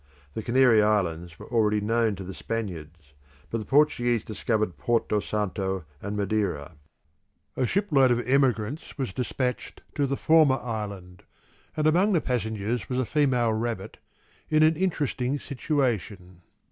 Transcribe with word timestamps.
The 0.33 0.41
Canary 0.41 0.81
Islands 0.81 1.37
were 1.37 1.45
already 1.53 1.79
known 1.79 2.15
to 2.15 2.23
the 2.23 2.33
Spaniards: 2.33 3.13
but 3.51 3.59
the 3.59 3.65
Portuguese 3.65 4.25
discovered 4.25 4.75
Porto 4.75 5.19
Santo 5.19 5.85
and 6.01 6.17
Madeira. 6.17 6.71
A 7.55 7.67
shipload 7.67 8.09
of 8.09 8.27
emigrants 8.27 8.97
was 8.97 9.13
despatched 9.13 9.81
to 9.93 10.07
the 10.07 10.17
former 10.17 10.55
island, 10.57 11.21
and 11.77 11.85
among 11.85 12.13
the 12.13 12.19
passengers 12.21 12.89
was 12.89 12.97
a 12.97 13.05
female 13.05 13.53
rabbit 13.53 13.97
in 14.49 14.63
an 14.63 14.75
interesting 14.75 15.37
situation. 15.37 16.41